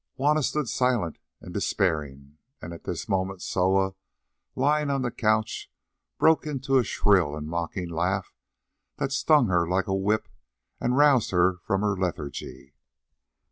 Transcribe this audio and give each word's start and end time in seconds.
Juanna 0.17 0.41
stood 0.41 0.67
silent 0.67 1.19
and 1.41 1.53
despairing, 1.53 2.39
and 2.59 2.73
at 2.73 2.85
this 2.85 3.07
moment 3.07 3.39
Soa, 3.43 3.93
lying 4.55 4.89
on 4.89 5.03
the 5.03 5.11
couch, 5.11 5.71
broke 6.17 6.47
into 6.47 6.79
a 6.79 6.83
shrill 6.83 7.35
and 7.35 7.45
mocking 7.47 7.87
laugh 7.91 8.33
that 8.97 9.11
stung 9.11 9.45
her 9.49 9.67
like 9.69 9.85
a 9.87 9.93
whip 9.93 10.27
and 10.79 10.97
roused 10.97 11.29
her 11.29 11.59
from 11.67 11.81
her 11.81 11.95
lethargy. 11.95 12.73